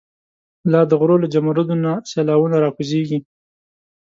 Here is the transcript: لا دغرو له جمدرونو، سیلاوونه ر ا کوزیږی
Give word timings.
لا 0.71 0.81
دغرو 0.91 1.15
له 1.23 1.27
جمدرونو، 1.33 1.91
سیلاوونه 2.11 2.55
ر 2.59 2.63
ا 2.69 2.71
کوزیږی 2.75 3.19